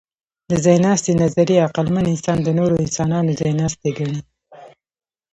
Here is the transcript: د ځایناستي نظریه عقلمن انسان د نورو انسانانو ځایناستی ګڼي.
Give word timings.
د 0.49 0.51
ځایناستي 0.65 1.11
نظریه 1.21 1.63
عقلمن 1.67 2.05
انسان 2.13 2.37
د 2.43 2.49
نورو 2.59 2.75
انسانانو 2.85 3.37
ځایناستی 3.41 3.89
ګڼي. 3.97 4.19